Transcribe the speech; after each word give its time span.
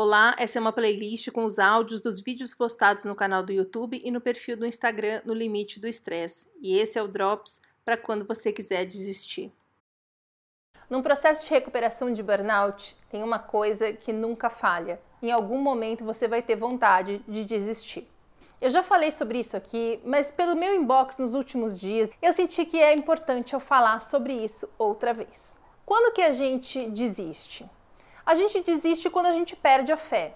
Olá, 0.00 0.32
essa 0.38 0.56
é 0.56 0.60
uma 0.60 0.70
playlist 0.70 1.28
com 1.32 1.44
os 1.44 1.58
áudios 1.58 2.00
dos 2.00 2.20
vídeos 2.20 2.54
postados 2.54 3.04
no 3.04 3.16
canal 3.16 3.42
do 3.42 3.50
YouTube 3.50 4.00
e 4.04 4.12
no 4.12 4.20
perfil 4.20 4.56
do 4.56 4.64
Instagram 4.64 5.22
no 5.24 5.34
Limite 5.34 5.80
do 5.80 5.88
Estresse. 5.88 6.48
E 6.62 6.78
esse 6.78 6.96
é 6.96 7.02
o 7.02 7.08
Drops 7.08 7.60
para 7.84 7.96
quando 7.96 8.24
você 8.24 8.52
quiser 8.52 8.86
desistir. 8.86 9.52
Num 10.88 11.02
processo 11.02 11.44
de 11.44 11.50
recuperação 11.50 12.12
de 12.12 12.22
burnout, 12.22 12.96
tem 13.10 13.24
uma 13.24 13.40
coisa 13.40 13.92
que 13.92 14.12
nunca 14.12 14.48
falha. 14.48 15.00
Em 15.20 15.32
algum 15.32 15.58
momento 15.58 16.04
você 16.04 16.28
vai 16.28 16.42
ter 16.42 16.54
vontade 16.54 17.20
de 17.26 17.44
desistir. 17.44 18.08
Eu 18.60 18.70
já 18.70 18.84
falei 18.84 19.10
sobre 19.10 19.40
isso 19.40 19.56
aqui, 19.56 19.98
mas 20.04 20.30
pelo 20.30 20.54
meu 20.54 20.76
inbox 20.76 21.18
nos 21.18 21.34
últimos 21.34 21.76
dias, 21.76 22.12
eu 22.22 22.32
senti 22.32 22.64
que 22.64 22.80
é 22.80 22.94
importante 22.94 23.52
eu 23.52 23.58
falar 23.58 23.98
sobre 23.98 24.32
isso 24.32 24.68
outra 24.78 25.12
vez. 25.12 25.56
Quando 25.84 26.14
que 26.14 26.22
a 26.22 26.30
gente 26.30 26.88
desiste? 26.88 27.68
A 28.28 28.34
gente 28.34 28.60
desiste 28.60 29.08
quando 29.08 29.24
a 29.24 29.32
gente 29.32 29.56
perde 29.56 29.90
a 29.90 29.96
fé. 29.96 30.34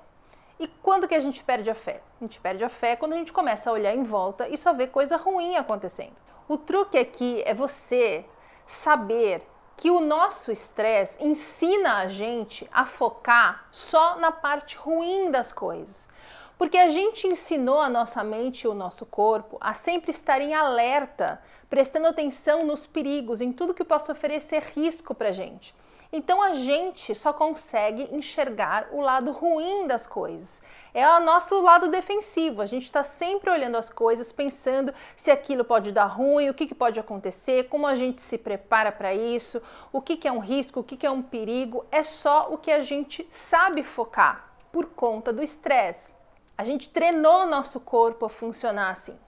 E 0.59 0.67
quando 0.67 1.07
que 1.07 1.15
a 1.15 1.21
gente 1.21 1.45
perde 1.45 1.69
a 1.69 1.75
fé? 1.75 2.01
A 2.19 2.25
gente 2.25 2.41
perde 2.41 2.65
a 2.65 2.69
fé 2.71 2.97
quando 2.97 3.13
a 3.13 3.17
gente 3.17 3.35
começa 3.35 3.69
a 3.69 3.73
olhar 3.75 3.95
em 3.95 4.03
volta 4.03 4.49
e 4.49 4.57
só 4.57 4.73
vê 4.73 4.87
coisa 4.87 5.19
ruim 5.19 5.57
acontecendo. 5.57 6.17
O 6.49 6.57
truque 6.57 6.97
aqui 6.97 7.43
é 7.45 7.53
você 7.53 8.25
saber 8.65 9.47
que 9.77 9.91
o 9.91 10.01
nosso 10.01 10.51
estresse 10.51 11.23
ensina 11.23 11.99
a 11.99 12.09
gente 12.09 12.67
a 12.73 12.87
focar 12.87 13.67
só 13.71 14.17
na 14.17 14.33
parte 14.33 14.75
ruim 14.79 15.31
das 15.31 15.53
coisas. 15.53 16.09
Porque 16.57 16.79
a 16.79 16.89
gente 16.89 17.27
ensinou 17.27 17.79
a 17.79 17.91
nossa 17.91 18.25
mente 18.25 18.63
e 18.63 18.69
o 18.69 18.73
nosso 18.73 19.05
corpo 19.05 19.59
a 19.61 19.75
sempre 19.75 20.13
estar 20.13 20.41
em 20.41 20.55
alerta, 20.55 21.43
prestando 21.69 22.07
atenção 22.07 22.65
nos 22.65 22.87
perigos, 22.87 23.43
em 23.43 23.53
tudo 23.53 23.75
que 23.75 23.85
possa 23.85 24.13
oferecer 24.13 24.63
risco 24.63 25.15
para 25.15 25.31
gente. 25.31 25.75
Então 26.15 26.43
a 26.43 26.53
gente 26.53 27.15
só 27.15 27.33
consegue 27.33 28.07
enxergar 28.15 28.89
o 28.93 29.01
lado 29.01 29.33
ruim 29.33 29.87
das 29.87 30.07
coisas. 30.07 30.63
É 30.93 31.09
o 31.09 31.21
nosso 31.21 31.59
lado 31.63 31.89
defensivo. 31.89 32.61
A 32.61 32.67
gente 32.67 32.85
está 32.85 33.03
sempre 33.03 33.51
olhando 33.51 33.79
as 33.79 33.89
coisas, 33.89 34.31
pensando 34.31 34.93
se 35.17 35.31
aquilo 35.31 35.65
pode 35.65 35.91
dar 35.91 36.05
ruim, 36.05 36.51
o 36.51 36.55
que, 36.55 36.67
que 36.67 36.75
pode 36.75 37.01
acontecer, 37.01 37.71
como 37.71 37.87
a 37.87 37.95
gente 37.95 38.21
se 38.21 38.37
prepara 38.37 38.93
para 38.93 39.15
isso, 39.15 39.63
o 39.91 40.03
que, 40.03 40.19
que 40.19 40.29
é 40.29 40.33
um 40.33 40.41
risco, 40.41 40.81
o 40.81 40.85
que, 40.85 40.99
que 40.99 41.07
é 41.07 41.11
um 41.11 41.23
perigo. 41.23 41.87
É 41.91 42.03
só 42.03 42.49
o 42.51 42.59
que 42.59 42.71
a 42.71 42.83
gente 42.83 43.27
sabe 43.31 43.83
focar 43.83 44.53
por 44.71 44.89
conta 44.89 45.33
do 45.33 45.43
estresse. 45.43 46.15
A 46.59 46.65
gente 46.65 46.91
treinou 46.91 47.47
nosso 47.47 47.81
corpo 47.81 48.27
a 48.27 48.29
funcionar 48.29 48.91
assim. 48.91 49.19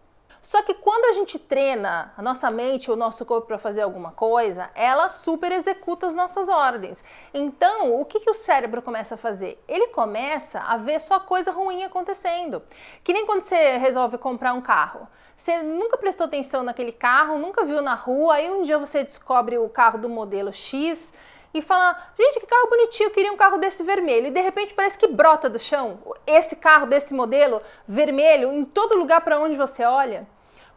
Só 0.45 0.61
que 0.61 0.75
quando 0.75 1.07
a 1.07 1.13
gente 1.13 1.39
treina 1.39 2.13
a 2.15 2.21
nossa 2.21 2.51
mente, 2.51 2.91
o 2.91 2.97
nosso 2.97 3.25
corpo 3.25 3.47
para 3.47 3.57
fazer 3.57 3.81
alguma 3.81 4.13
coisa, 4.13 4.71
ela 4.75 5.09
super 5.09 5.51
executa 5.51 6.05
as 6.05 6.13
nossas 6.13 6.51
ordens. 6.51 7.03
Então, 7.33 7.99
o 7.99 8.05
que, 8.05 8.21
que 8.21 8.29
o 8.29 8.35
cérebro 8.35 8.83
começa 8.83 9.15
a 9.15 9.19
fazer? 9.19 9.59
Ele 9.67 9.87
começa 9.87 10.61
a 10.61 10.77
ver 10.77 11.01
só 11.01 11.19
coisa 11.19 11.51
ruim 11.51 11.83
acontecendo. 11.83 12.63
Que 13.03 13.15
nem 13.15 13.25
quando 13.25 13.43
você 13.43 13.79
resolve 13.79 14.19
comprar 14.19 14.53
um 14.53 14.61
carro. 14.61 15.09
Você 15.35 15.63
nunca 15.63 15.97
prestou 15.97 16.27
atenção 16.27 16.63
naquele 16.63 16.93
carro, 16.93 17.39
nunca 17.39 17.65
viu 17.65 17.81
na 17.81 17.95
rua, 17.95 18.35
aí 18.35 18.51
um 18.51 18.61
dia 18.61 18.77
você 18.77 19.03
descobre 19.03 19.57
o 19.57 19.67
carro 19.71 19.97
do 19.97 20.11
modelo 20.11 20.53
X 20.53 21.15
e 21.55 21.63
fala: 21.63 21.97
gente, 22.19 22.39
que 22.39 22.47
carro 22.47 22.69
bonitinho, 22.69 23.07
eu 23.07 23.13
queria 23.13 23.33
um 23.33 23.37
carro 23.39 23.57
desse 23.57 23.83
vermelho. 23.83 24.27
E 24.27 24.31
de 24.31 24.43
repente 24.43 24.75
parece 24.75 24.99
que 24.99 25.07
brota 25.07 25.49
do 25.49 25.59
chão 25.59 26.01
esse 26.27 26.57
carro 26.57 26.87
desse 26.87 27.15
modelo 27.15 27.63
vermelho 27.89 28.53
em 28.53 28.63
todo 28.63 28.99
lugar 28.99 29.23
para 29.23 29.41
onde 29.41 29.57
você 29.57 29.83
olha 29.87 30.34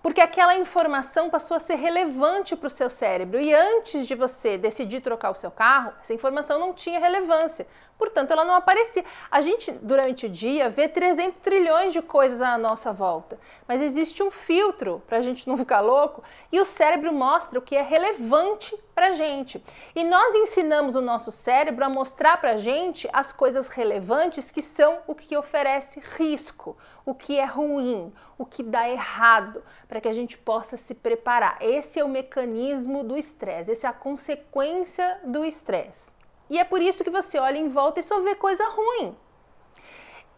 porque 0.07 0.21
aquela 0.21 0.55
informação 0.55 1.29
passou 1.29 1.57
a 1.57 1.59
ser 1.59 1.75
relevante 1.75 2.55
para 2.55 2.67
o 2.67 2.69
seu 2.69 2.89
cérebro. 2.89 3.41
E 3.41 3.53
antes 3.53 4.07
de 4.07 4.15
você 4.15 4.57
decidir 4.57 5.01
trocar 5.01 5.31
o 5.31 5.35
seu 5.35 5.51
carro, 5.51 5.91
essa 6.01 6.13
informação 6.13 6.57
não 6.57 6.71
tinha 6.71 6.97
relevância. 6.97 7.67
Portanto, 7.97 8.31
ela 8.31 8.45
não 8.45 8.53
aparecia. 8.53 9.03
A 9.29 9.41
gente, 9.41 9.71
durante 9.71 10.27
o 10.27 10.29
dia, 10.29 10.69
vê 10.69 10.87
300 10.87 11.39
trilhões 11.39 11.93
de 11.93 12.01
coisas 12.01 12.41
à 12.41 12.57
nossa 12.57 12.93
volta, 12.93 13.39
mas 13.67 13.81
existe 13.81 14.21
um 14.21 14.29
filtro 14.29 15.01
para 15.07 15.17
a 15.17 15.21
gente 15.21 15.47
não 15.47 15.57
ficar 15.57 15.81
louco 15.81 16.23
e 16.51 16.59
o 16.59 16.65
cérebro 16.65 17.11
mostra 17.11 17.57
o 17.57 17.61
que 17.61 17.75
é 17.75 17.81
relevante 17.81 18.77
para 18.93 19.07
a 19.07 19.11
gente. 19.13 19.63
E 19.95 20.03
nós 20.03 20.33
ensinamos 20.35 20.95
o 20.95 21.01
nosso 21.01 21.31
cérebro 21.31 21.85
a 21.85 21.89
mostrar 21.89 22.37
para 22.37 22.51
a 22.51 22.57
gente 22.57 23.09
as 23.11 23.31
coisas 23.31 23.67
relevantes 23.67 24.51
que 24.51 24.61
são 24.61 24.99
o 25.07 25.15
que 25.15 25.35
oferece 25.35 25.99
risco, 26.17 26.77
o 27.05 27.15
que 27.15 27.39
é 27.39 27.45
ruim, 27.45 28.13
o 28.37 28.45
que 28.45 28.61
dá 28.61 28.87
errado, 28.87 29.63
para 29.87 29.99
que 29.99 30.07
a 30.07 30.13
gente 30.13 30.37
possa 30.37 30.77
se 30.77 30.93
preparar. 30.93 31.57
Esse 31.61 31.99
é 31.99 32.03
o 32.03 32.09
mecanismo 32.09 33.03
do 33.03 33.17
estresse, 33.17 33.71
essa 33.71 33.87
é 33.87 33.89
a 33.89 33.93
consequência 33.93 35.19
do 35.23 35.43
estresse. 35.43 36.16
E 36.49 36.57
é 36.57 36.63
por 36.63 36.81
isso 36.81 37.03
que 37.03 37.09
você 37.09 37.37
olha 37.37 37.57
em 37.57 37.67
volta 37.67 37.99
e 37.99 38.03
só 38.03 38.21
vê 38.21 38.35
coisa 38.35 38.67
ruim. 38.69 39.15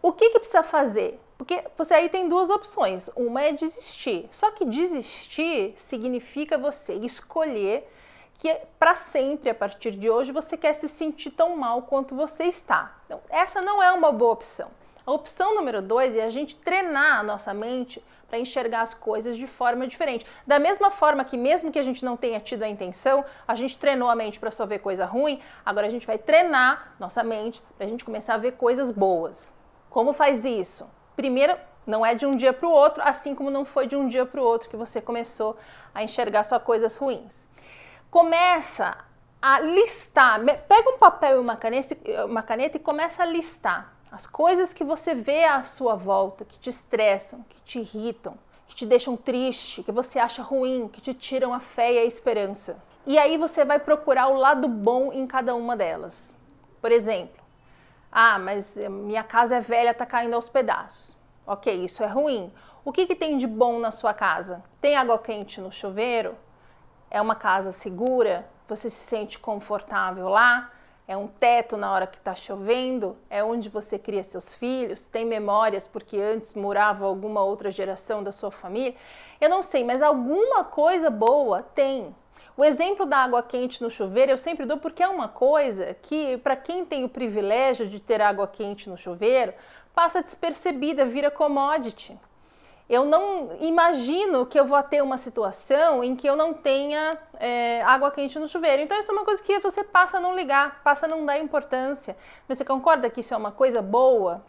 O 0.02 0.12
que, 0.12 0.30
que 0.30 0.40
precisa 0.40 0.64
fazer? 0.64 1.20
Porque 1.38 1.64
você 1.78 1.94
aí 1.94 2.10
tem 2.10 2.28
duas 2.28 2.50
opções. 2.50 3.10
Uma 3.16 3.44
é 3.44 3.52
desistir. 3.52 4.28
Só 4.32 4.52
que 4.52 4.66
desistir 4.66 5.74
significa 5.76 6.58
você 6.58 6.94
escolher 6.96 7.90
que 8.38 8.58
para 8.80 8.96
sempre, 8.96 9.50
a 9.50 9.56
partir 9.56 9.92
de 9.92 10.10
hoje, 10.10 10.32
você 10.32 10.56
quer 10.56 10.74
se 10.74 10.88
sentir 10.88 11.32
tão 11.32 11.58
mal 11.58 11.82
quanto 11.84 12.16
você 12.16 12.46
está. 12.46 12.98
Então, 13.06 13.22
essa 13.30 13.62
não 13.62 13.84
é 13.84 13.92
uma 13.92 14.12
boa 14.12 14.32
opção. 14.32 14.72
A 15.06 15.12
opção 15.12 15.56
número 15.56 15.82
dois 15.82 16.16
é 16.16 16.24
a 16.24 16.30
gente 16.30 16.56
treinar 16.56 17.20
a 17.20 17.24
nossa 17.24 17.54
mente 17.54 18.02
para 18.30 18.40
enxergar 18.40 18.82
as 18.82 18.94
coisas 18.94 19.36
de 19.36 19.48
forma 19.48 19.88
diferente. 19.88 20.26
Da 20.46 20.60
mesma 20.60 20.92
forma 20.92 21.26
que, 21.26 21.38
mesmo 21.38 21.72
que 21.72 21.80
a 21.80 21.82
gente 21.82 22.06
não 22.06 22.16
tenha 22.16 22.40
tido 22.40 22.64
a 22.64 22.70
intenção, 22.70 23.26
a 23.48 23.56
gente 23.56 23.78
treinou 23.78 24.10
a 24.10 24.16
mente 24.16 24.40
para 24.40 24.52
só 24.52 24.66
ver 24.66 24.80
coisa 24.80 25.06
ruim, 25.06 25.42
agora 25.66 25.88
a 25.88 25.90
gente 25.90 26.06
vai 26.06 26.18
treinar 26.18 26.94
nossa 27.00 27.24
mente 27.24 27.62
para 27.76 27.86
a 27.86 27.90
gente 27.90 28.06
começar 28.06 28.36
a 28.36 28.38
ver 28.38 28.54
coisas 28.54 28.92
boas. 28.92 29.54
Como 29.90 30.14
faz 30.14 30.46
isso? 30.46 30.90
Primeiro, 31.16 31.58
não 31.86 32.06
é 32.06 32.14
de 32.14 32.26
um 32.26 32.32
dia 32.32 32.54
para 32.54 32.68
o 32.68 32.72
outro, 32.72 33.02
assim 33.04 33.34
como 33.34 33.50
não 33.50 33.66
foi 33.66 33.88
de 33.88 33.96
um 33.96 34.08
dia 34.08 34.26
para 34.26 34.40
o 34.40 34.44
outro 34.44 34.70
que 34.70 34.78
você 34.78 35.02
começou 35.02 35.58
a 35.94 36.04
enxergar 36.04 36.44
só 36.44 36.60
coisas 36.60 36.96
ruins. 36.96 37.48
Começa 38.12 38.96
a 39.42 39.60
listar, 39.60 40.40
pega 40.68 40.90
um 40.90 40.98
papel 40.98 41.38
e 41.38 41.40
uma 41.40 41.56
caneta, 41.56 42.26
uma 42.26 42.44
caneta 42.44 42.78
e 42.78 42.80
começa 42.80 43.24
a 43.24 43.26
listar 43.26 43.99
as 44.12 44.26
coisas 44.26 44.74
que 44.74 44.84
você 44.84 45.14
vê 45.14 45.46
à 45.46 45.64
sua 45.64 45.96
volta, 45.96 46.44
que 46.44 46.60
te 46.60 46.70
estressam, 46.70 47.46
que 47.48 47.62
te 47.62 47.80
irritam, 47.80 48.36
que 48.66 48.76
te 48.76 48.86
deixam 48.86 49.16
triste, 49.16 49.84
que 49.84 49.92
você 49.92 50.20
acha 50.20 50.42
ruim, 50.42 50.88
que 50.88 51.02
te 51.02 51.14
tiram 51.14 51.54
a 51.54 51.60
fé 51.60 51.94
e 51.94 52.00
a 52.00 52.06
esperança. 52.06 52.82
E 53.06 53.18
aí 53.18 53.38
você 53.38 53.64
vai 53.64 53.80
procurar 53.80 54.28
o 54.28 54.38
lado 54.38 54.68
bom 54.68 55.14
em 55.14 55.26
cada 55.26 55.56
uma 55.56 55.76
delas. 55.76 56.34
Por 56.82 56.92
exemplo, 56.92 57.42
ah, 58.12 58.40
mas 58.40 58.78
minha 58.78 59.24
casa 59.24 59.58
é 59.58 59.60
velha, 59.60 59.92
está 59.92 60.06
caindo 60.06 60.34
aos 60.34 60.50
pedaços. 60.50 61.16
Ok, 61.46 61.74
isso 61.86 62.04
é 62.04 62.08
ruim. 62.08 62.52
O 62.84 62.92
que, 62.92 63.06
que 63.06 63.16
tem 63.16 63.38
de 63.38 63.46
bom 63.46 63.80
na 63.80 63.92
sua 63.92 64.14
casa? 64.14 64.64
Tem 64.82 64.96
água 64.96 65.20
quente 65.20 65.62
no 65.62 65.72
chuveiro? 65.72 66.36
É 67.12 67.22
uma 67.22 67.36
casa 67.36 67.72
segura? 67.72 68.48
Você 68.68 68.90
se 68.90 68.98
sente 68.98 69.38
confortável 69.38 70.30
lá? 70.30 70.72
É 71.10 71.18
um 71.18 71.26
teto 71.26 71.76
na 71.76 71.92
hora 71.92 72.06
que 72.06 72.18
está 72.18 72.36
chovendo, 72.36 73.18
é 73.32 73.44
onde 73.44 73.68
você 73.68 73.98
cria 73.98 74.24
seus 74.24 74.54
filhos, 74.54 75.08
tem 75.08 75.26
memórias 75.26 75.88
porque 75.88 76.16
antes 76.16 76.54
morava 76.54 77.04
alguma 77.04 77.44
outra 77.44 77.72
geração 77.72 78.22
da 78.22 78.32
sua 78.32 78.52
família. 78.52 78.94
Eu 79.42 79.50
não 79.50 79.64
sei, 79.64 79.84
mas 79.84 80.04
alguma 80.04 80.64
coisa 80.64 81.10
boa 81.10 81.64
tem. 81.64 82.16
O 82.56 82.64
exemplo 82.64 83.08
da 83.08 83.18
água 83.18 83.42
quente 83.42 83.82
no 83.82 83.90
chuveiro 83.90 84.34
eu 84.34 84.38
sempre 84.38 84.68
dou 84.68 84.78
porque 84.78 85.02
é 85.02 85.08
uma 85.08 85.28
coisa 85.28 85.96
que, 86.00 86.38
para 86.38 86.56
quem 86.56 86.86
tem 86.86 87.04
o 87.04 87.10
privilégio 87.10 87.90
de 87.90 88.00
ter 88.00 88.22
água 88.22 88.46
quente 88.48 88.88
no 88.88 88.96
chuveiro, 88.96 89.52
passa 89.96 90.22
despercebida, 90.22 91.06
vira 91.06 91.32
commodity 91.32 92.20
eu 92.90 93.06
não 93.06 93.50
imagino 93.62 94.48
que 94.48 94.60
eu 94.60 94.66
vou 94.66 94.82
ter 94.82 95.04
uma 95.04 95.18
situação 95.18 96.04
em 96.04 96.16
que 96.16 96.28
eu 96.28 96.36
não 96.36 96.54
tenha 96.56 97.20
é, 97.40 97.84
água 97.84 98.10
quente 98.10 98.40
no 98.40 98.48
chuveiro. 98.48 98.82
Então, 98.82 98.98
isso 98.98 99.12
é 99.12 99.14
uma 99.14 99.24
coisa 99.24 99.44
que 99.44 99.60
você 99.60 99.84
passa 99.84 100.18
a 100.18 100.20
não 100.20 100.36
ligar, 100.36 100.82
passa 100.84 101.06
a 101.06 101.10
não 101.10 101.24
dar 101.24 101.38
importância. 101.38 102.18
Você 102.48 102.66
concorda 102.66 103.08
que 103.08 103.20
isso 103.20 103.34
é 103.34 103.38
uma 103.38 103.52
coisa 103.52 103.80
boa? 103.80 104.44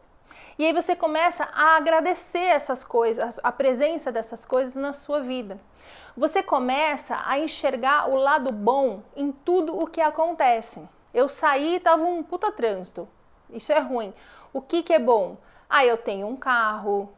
E 0.58 0.64
aí 0.64 0.72
você 0.72 0.96
começa 0.96 1.48
a 1.52 1.76
agradecer 1.76 2.38
essas 2.38 2.82
coisas, 2.82 3.38
a 3.42 3.52
presença 3.52 4.10
dessas 4.10 4.44
coisas 4.44 4.74
na 4.74 4.94
sua 4.94 5.20
vida. 5.20 5.60
Você 6.16 6.42
começa 6.42 7.18
a 7.24 7.38
enxergar 7.38 8.08
o 8.08 8.14
lado 8.14 8.52
bom 8.52 9.02
em 9.14 9.32
tudo 9.32 9.78
o 9.78 9.86
que 9.86 10.00
acontece. 10.00 10.88
Eu 11.12 11.28
saí 11.28 11.74
e 11.74 11.76
estava 11.76 12.02
um 12.02 12.22
puta 12.22 12.50
trânsito. 12.50 13.06
Isso 13.50 13.72
é 13.72 13.80
ruim. 13.80 14.14
O 14.52 14.62
que, 14.62 14.82
que 14.82 14.92
é 14.92 14.98
bom? 14.98 15.36
Ah, 15.68 15.84
eu 15.84 15.96
tenho 15.96 16.26
um 16.26 16.36
carro, 16.36 17.08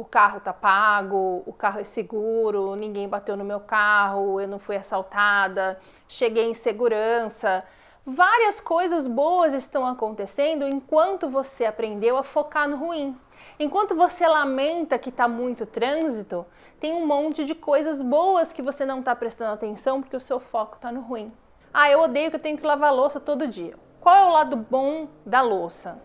o 0.00 0.04
carro 0.04 0.38
está 0.38 0.50
pago, 0.50 1.42
o 1.44 1.52
carro 1.52 1.78
é 1.78 1.84
seguro, 1.84 2.74
ninguém 2.74 3.06
bateu 3.06 3.36
no 3.36 3.44
meu 3.44 3.60
carro, 3.60 4.40
eu 4.40 4.48
não 4.48 4.58
fui 4.58 4.74
assaltada, 4.74 5.78
cheguei 6.08 6.46
em 6.46 6.54
segurança. 6.54 7.62
Várias 8.02 8.60
coisas 8.60 9.06
boas 9.06 9.52
estão 9.52 9.86
acontecendo 9.86 10.66
enquanto 10.66 11.28
você 11.28 11.66
aprendeu 11.66 12.16
a 12.16 12.22
focar 12.22 12.66
no 12.66 12.78
ruim. 12.78 13.14
Enquanto 13.58 13.94
você 13.94 14.26
lamenta 14.26 14.98
que 14.98 15.10
está 15.10 15.28
muito 15.28 15.66
trânsito, 15.66 16.46
tem 16.80 16.94
um 16.94 17.06
monte 17.06 17.44
de 17.44 17.54
coisas 17.54 18.00
boas 18.00 18.54
que 18.54 18.62
você 18.62 18.86
não 18.86 19.00
está 19.00 19.14
prestando 19.14 19.52
atenção 19.52 20.00
porque 20.00 20.16
o 20.16 20.20
seu 20.20 20.40
foco 20.40 20.76
está 20.76 20.90
no 20.90 21.02
ruim. 21.02 21.30
Ah, 21.74 21.90
eu 21.90 22.00
odeio 22.00 22.30
que 22.30 22.36
eu 22.36 22.40
tenho 22.40 22.56
que 22.56 22.64
lavar 22.64 22.90
louça 22.90 23.20
todo 23.20 23.46
dia. 23.46 23.74
Qual 24.00 24.16
é 24.16 24.24
o 24.24 24.32
lado 24.32 24.56
bom 24.56 25.08
da 25.26 25.42
louça? 25.42 26.00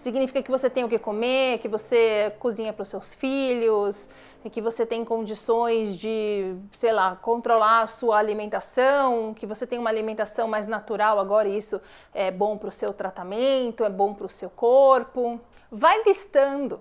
Significa 0.00 0.42
que 0.42 0.50
você 0.50 0.70
tem 0.70 0.82
o 0.84 0.88
que 0.88 0.98
comer, 0.98 1.58
que 1.58 1.68
você 1.68 2.34
cozinha 2.38 2.72
para 2.72 2.82
os 2.82 2.88
seus 2.88 3.12
filhos, 3.12 4.08
que 4.50 4.60
você 4.60 4.86
tem 4.86 5.04
condições 5.04 5.96
de, 5.96 6.56
sei 6.72 6.92
lá, 6.92 7.16
controlar 7.16 7.82
a 7.82 7.86
sua 7.86 8.16
alimentação, 8.16 9.34
que 9.34 9.46
você 9.46 9.66
tem 9.66 9.78
uma 9.78 9.90
alimentação 9.90 10.48
mais 10.48 10.66
natural 10.66 11.18
agora 11.18 11.48
e 11.48 11.56
isso 11.56 11.80
é 12.14 12.30
bom 12.30 12.56
para 12.56 12.68
o 12.68 12.72
seu 12.72 12.92
tratamento, 12.92 13.84
é 13.84 13.90
bom 13.90 14.14
para 14.14 14.26
o 14.26 14.28
seu 14.28 14.48
corpo. 14.48 15.38
Vai 15.70 16.02
listando. 16.04 16.80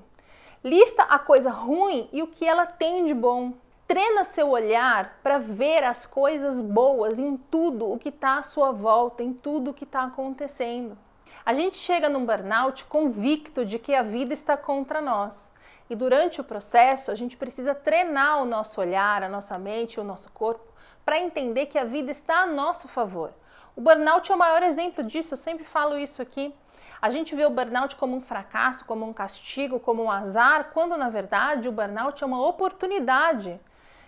Lista 0.64 1.04
a 1.04 1.20
coisa 1.20 1.50
ruim 1.50 2.10
e 2.14 2.22
o 2.22 2.28
que 2.28 2.46
ela 2.46 2.66
tem 2.66 3.06
de 3.06 3.14
bom. 3.14 3.54
Treina 3.88 4.24
seu 4.24 4.50
olhar 4.50 5.20
para 5.24 5.40
ver 5.40 5.84
as 5.84 6.06
coisas 6.06 6.62
boas 6.62 7.18
em 7.20 7.36
tudo 7.36 7.92
o 7.92 7.98
que 7.98 8.10
está 8.10 8.38
à 8.38 8.44
sua 8.44 8.72
volta, 8.72 9.24
em 9.24 9.34
tudo 9.34 9.72
o 9.72 9.74
que 9.74 9.84
está 9.84 10.04
acontecendo. 10.04 10.98
A 11.46 11.54
gente 11.54 11.78
chega 11.78 12.10
num 12.10 12.26
burnout 12.26 12.86
convicto 12.86 13.66
de 13.66 13.80
que 13.80 13.96
a 13.96 14.02
vida 14.02 14.34
está 14.34 14.58
contra 14.58 15.02
nós. 15.02 15.52
E 15.90 15.96
durante 15.96 16.40
o 16.40 16.44
processo, 16.44 17.10
a 17.10 17.16
gente 17.16 17.36
precisa 17.36 17.74
treinar 17.74 18.42
o 18.42 18.46
nosso 18.46 18.80
olhar, 18.80 19.24
a 19.24 19.30
nossa 19.30 19.58
mente, 19.58 20.00
o 20.00 20.04
nosso 20.04 20.30
corpo, 20.32 20.72
para 21.04 21.20
entender 21.20 21.66
que 21.66 21.78
a 21.78 21.84
vida 21.84 22.12
está 22.12 22.42
a 22.42 22.46
nosso 22.46 22.88
favor. 22.88 23.34
O 23.76 23.82
burnout 23.82 24.32
é 24.32 24.36
o 24.36 24.38
maior 24.38 24.62
exemplo 24.62 25.04
disso, 25.04 25.34
eu 25.34 25.38
sempre 25.38 25.64
falo 25.64 25.98
isso 25.98 26.22
aqui. 26.22 26.54
A 27.02 27.10
gente 27.10 27.34
vê 27.34 27.46
o 27.46 27.50
burnout 27.50 27.96
como 27.96 28.16
um 28.16 28.22
fracasso, 28.22 28.86
como 28.86 29.06
um 29.06 29.14
castigo, 29.14 29.80
como 29.80 30.04
um 30.04 30.12
azar, 30.12 30.72
quando 30.74 30.98
na 30.98 31.10
verdade 31.10 31.70
o 31.70 31.72
burnout 31.72 32.22
é 32.22 32.28
uma 32.28 32.46
oportunidade 32.46 33.60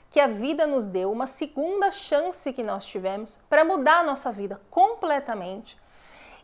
que 0.09 0.19
a 0.19 0.27
vida 0.27 0.67
nos 0.67 0.85
deu, 0.85 1.09
uma 1.09 1.25
segunda 1.25 1.89
chance 1.89 2.51
que 2.51 2.61
nós 2.61 2.85
tivemos 2.85 3.39
para 3.49 3.63
mudar 3.63 3.99
a 3.99 4.03
nossa 4.03 4.29
vida 4.29 4.61
completamente 4.69 5.80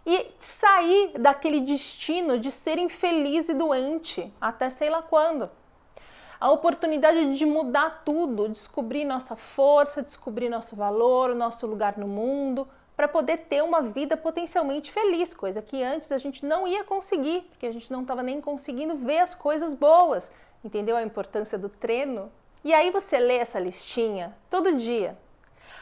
e 0.07 0.31
sair 0.39 1.11
daquele 1.19 1.59
destino 1.59 2.39
de 2.39 2.49
ser 2.49 2.79
infeliz 2.79 3.49
e 3.49 3.53
doente 3.53 4.33
até 4.39 4.69
sei 4.69 4.89
lá 4.89 5.01
quando. 5.01 5.49
A 6.39 6.49
oportunidade 6.49 7.35
de 7.35 7.45
mudar 7.45 8.03
tudo, 8.05 8.47
descobrir 8.47 9.03
nossa 9.03 9.35
força, 9.35 10.01
descobrir 10.01 10.47
nosso 10.47 10.77
valor, 10.77 11.31
o 11.31 11.35
nosso 11.35 11.67
lugar 11.67 11.97
no 11.97 12.07
mundo, 12.07 12.65
para 12.95 13.07
poder 13.07 13.37
ter 13.49 13.61
uma 13.61 13.81
vida 13.81 14.15
potencialmente 14.15 14.91
feliz, 14.91 15.33
coisa 15.33 15.61
que 15.61 15.83
antes 15.83 16.11
a 16.11 16.17
gente 16.17 16.45
não 16.45 16.65
ia 16.65 16.85
conseguir, 16.85 17.41
porque 17.49 17.65
a 17.65 17.71
gente 17.71 17.91
não 17.91 18.03
estava 18.03 18.23
nem 18.23 18.39
conseguindo 18.39 18.95
ver 18.95 19.19
as 19.19 19.35
coisas 19.35 19.73
boas. 19.73 20.31
Entendeu 20.63 20.95
a 20.95 21.03
importância 21.03 21.57
do 21.57 21.69
treino? 21.69 22.31
E 22.63 22.73
aí 22.73 22.91
você 22.91 23.19
lê 23.19 23.37
essa 23.37 23.59
listinha 23.59 24.35
todo 24.49 24.73
dia, 24.73 25.17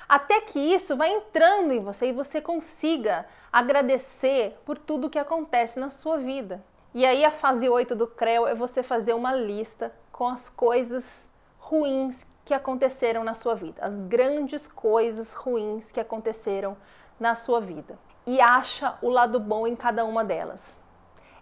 até 0.08 0.42
que 0.42 0.60
isso 0.60 0.96
vai 0.96 1.10
entrando 1.10 1.72
em 1.72 1.80
você 1.80 2.08
e 2.08 2.14
você 2.14 2.40
consiga 2.40 3.26
agradecer 3.52 4.58
por 4.66 4.78
tudo 4.78 5.10
que 5.10 5.20
acontece 5.20 5.80
na 5.80 5.90
sua 5.90 6.18
vida. 6.18 6.64
E 6.94 7.06
aí 7.06 7.26
a 7.26 7.32
fase 7.32 7.68
8 7.68 7.96
do 7.96 8.08
CREO 8.08 8.48
é 8.48 8.56
você 8.56 8.82
fazer 8.82 9.14
uma 9.14 9.34
lista 9.34 9.92
com 10.12 10.28
as 10.28 10.48
coisas 10.50 11.30
ruins 11.58 12.26
que 12.46 12.54
aconteceram 12.54 13.24
na 13.24 13.34
sua 13.34 13.56
vida, 13.56 13.84
as 13.84 14.00
grandes 14.00 14.68
coisas 14.68 15.34
ruins 15.34 15.92
que 15.92 16.00
aconteceram 16.00 16.78
na 17.20 17.34
sua 17.34 17.60
vida. 17.60 17.98
E 18.26 18.40
acha 18.40 18.98
o 19.02 19.10
lado 19.10 19.40
bom 19.40 19.68
em 19.68 19.76
cada 19.76 20.06
uma 20.06 20.24
delas. 20.24 20.80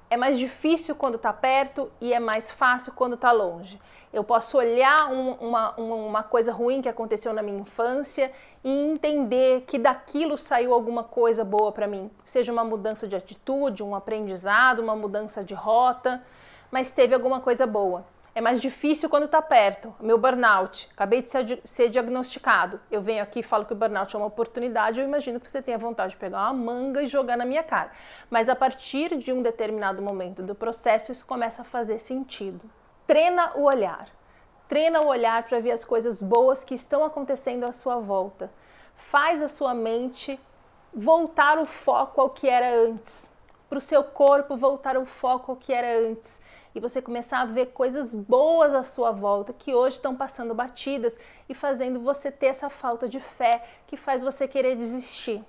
É 0.09 0.17
mais 0.17 0.37
difícil 0.37 0.95
quando 0.95 1.15
está 1.15 1.33
perto 1.33 1.91
e 1.99 2.13
é 2.13 2.19
mais 2.19 2.51
fácil 2.51 2.93
quando 2.93 3.13
está 3.13 3.31
longe. 3.31 3.79
Eu 4.11 4.23
posso 4.23 4.57
olhar 4.57 5.11
um, 5.11 5.31
uma, 5.33 5.73
uma 5.75 6.23
coisa 6.23 6.51
ruim 6.51 6.81
que 6.81 6.89
aconteceu 6.89 7.33
na 7.33 7.41
minha 7.41 7.59
infância 7.59 8.31
e 8.63 8.69
entender 8.69 9.61
que 9.61 9.79
daquilo 9.79 10.37
saiu 10.37 10.73
alguma 10.73 11.03
coisa 11.03 11.43
boa 11.43 11.71
para 11.71 11.87
mim. 11.87 12.11
Seja 12.23 12.51
uma 12.51 12.63
mudança 12.63 13.07
de 13.07 13.15
atitude, 13.15 13.83
um 13.83 13.95
aprendizado, 13.95 14.79
uma 14.79 14.95
mudança 14.95 15.43
de 15.43 15.55
rota, 15.55 16.23
mas 16.69 16.91
teve 16.91 17.15
alguma 17.15 17.39
coisa 17.39 17.65
boa. 17.65 18.05
É 18.35 18.41
mais 18.41 18.59
difícil 18.59 19.09
quando 19.09 19.25
está 19.25 19.43
perto. 19.43 19.93
Meu 19.99 20.17
burnout, 20.17 20.89
acabei 20.91 21.21
de 21.21 21.27
ser, 21.27 21.61
ser, 21.63 21.89
diagnosticado. 21.89 22.81
Eu 22.89 22.99
venho 22.99 23.21
aqui 23.21 23.41
e 23.41 23.43
falo 23.43 23.63
que 23.63 23.73
o 23.73 23.75
burnout 23.75 24.15
é 24.15 24.17
uma 24.17 24.25
oportunidade. 24.25 24.99
Eu 24.99 25.05
imagino 25.05 25.39
que 25.39 25.51
você 25.51 25.61
tenha 25.61 25.77
vontade 25.77 26.11
de 26.11 26.17
pegar 26.17 26.49
uma 26.49 26.53
manga 26.53 27.03
e 27.03 27.07
jogar 27.07 27.37
na 27.37 27.45
minha 27.45 27.61
cara. 27.61 27.91
Mas 28.31 28.49
a 28.49 28.55
partir 28.55 29.17
de 29.17 29.31
um 29.31 29.43
determinado 29.43 30.01
momento 30.01 30.41
do 30.41 30.55
processo, 30.55 31.11
isso 31.11 31.25
começa 31.27 31.61
a 31.61 31.65
fazer 31.65 31.99
sentido. 31.99 32.67
Treina 33.05 33.51
o 33.55 33.63
olhar. 33.63 34.07
Treina 34.67 35.01
o 35.01 35.07
olhar 35.07 35.43
para 35.43 35.59
ver 35.59 35.71
as 35.71 35.85
coisas 35.85 36.19
boas 36.19 36.63
que 36.63 36.73
estão 36.73 37.05
acontecendo 37.05 37.65
à 37.65 37.71
sua 37.71 37.99
volta. 37.99 38.51
Faz 38.95 39.43
a 39.43 39.47
sua 39.47 39.75
mente 39.75 40.39
voltar 40.91 41.59
o 41.59 41.65
foco 41.65 42.19
ao 42.19 42.31
que 42.31 42.49
era 42.49 42.73
antes. 42.73 43.29
Para 43.73 43.79
o 43.79 43.81
seu 43.81 44.03
corpo 44.03 44.55
voltar 44.55 44.95
o 44.97 45.03
foco 45.03 45.51
ao 45.51 45.57
que 45.57 45.73
era 45.73 46.07
antes 46.07 46.39
e 46.75 46.79
você 46.79 47.01
começar 47.01 47.39
a 47.39 47.45
ver 47.45 47.71
coisas 47.71 48.13
boas 48.13 48.71
à 48.71 48.83
sua 48.83 49.09
volta 49.09 49.51
que 49.51 49.73
hoje 49.73 49.95
estão 49.95 50.15
passando 50.15 50.53
batidas 50.53 51.19
e 51.49 51.55
fazendo 51.55 51.99
você 51.99 52.29
ter 52.29 52.45
essa 52.45 52.69
falta 52.69 53.09
de 53.09 53.19
fé 53.19 53.63
que 53.87 53.97
faz 53.97 54.21
você 54.21 54.47
querer 54.47 54.75
desistir. 54.75 55.43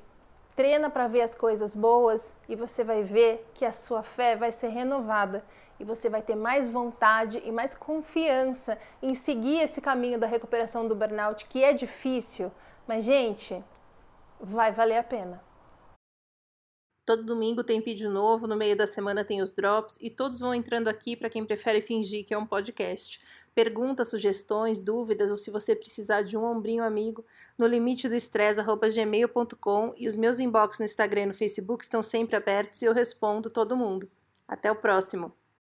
Treina 0.56 0.88
para 0.88 1.06
ver 1.06 1.20
as 1.20 1.34
coisas 1.34 1.76
boas 1.76 2.34
e 2.48 2.56
você 2.56 2.82
vai 2.82 3.02
ver 3.02 3.46
que 3.52 3.62
a 3.62 3.72
sua 3.72 4.02
fé 4.02 4.36
vai 4.36 4.50
ser 4.50 4.68
renovada 4.68 5.44
e 5.78 5.84
você 5.84 6.08
vai 6.08 6.22
ter 6.22 6.34
mais 6.34 6.66
vontade 6.66 7.42
e 7.44 7.52
mais 7.52 7.74
confiança 7.74 8.78
em 9.02 9.12
seguir 9.12 9.60
esse 9.60 9.82
caminho 9.82 10.18
da 10.18 10.26
recuperação 10.26 10.88
do 10.88 10.94
burnout, 10.94 11.44
que 11.44 11.62
é 11.62 11.74
difícil, 11.74 12.50
mas 12.88 13.04
gente, 13.04 13.62
vai 14.40 14.72
valer 14.72 14.96
a 14.96 15.04
pena. 15.04 15.42
Todo 17.04 17.22
domingo 17.22 17.62
tem 17.62 17.82
vídeo 17.82 18.10
novo, 18.10 18.46
no 18.46 18.56
meio 18.56 18.74
da 18.74 18.86
semana 18.86 19.22
tem 19.22 19.42
os 19.42 19.52
drops 19.52 19.98
e 20.00 20.08
todos 20.08 20.40
vão 20.40 20.54
entrando 20.54 20.88
aqui 20.88 21.14
para 21.14 21.28
quem 21.28 21.44
prefere 21.44 21.82
fingir 21.82 22.24
que 22.24 22.32
é 22.32 22.38
um 22.38 22.46
podcast. 22.46 23.20
Perguntas, 23.54 24.08
sugestões, 24.08 24.80
dúvidas 24.80 25.30
ou 25.30 25.36
se 25.36 25.50
você 25.50 25.76
precisar 25.76 26.22
de 26.22 26.34
um 26.34 26.42
ombrinho 26.42 26.82
amigo, 26.82 27.22
no 27.58 27.66
limite 27.66 28.08
do 28.08 28.14
estresse@gmail.com 28.14 29.94
e 29.98 30.08
os 30.08 30.16
meus 30.16 30.38
inbox 30.38 30.78
no 30.78 30.86
Instagram 30.86 31.22
e 31.22 31.26
no 31.26 31.34
Facebook 31.34 31.84
estão 31.84 32.02
sempre 32.02 32.36
abertos 32.36 32.80
e 32.80 32.86
eu 32.86 32.94
respondo 32.94 33.50
todo 33.50 33.76
mundo. 33.76 34.10
Até 34.48 34.72
o 34.72 34.76
próximo. 34.76 35.30